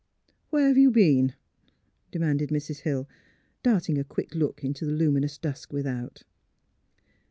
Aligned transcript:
'^ 0.27 0.31
Where 0.49 0.67
have 0.67 0.79
you 0.79 0.89
been?" 0.89 1.35
demanded 2.11 2.49
Mrs. 2.49 2.79
Hill, 2.79 3.07
darting 3.61 3.99
a 3.99 4.03
quick 4.03 4.33
look 4.33 4.63
into 4.63 4.83
the 4.83 4.91
luminous 4.93 5.37
dusk 5.37 5.71
with 5.71 5.85
out. 5.85 6.23